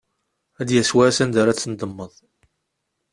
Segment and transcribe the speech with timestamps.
[0.61, 2.13] Ad d-yas wass anda ara tendemmeḍ.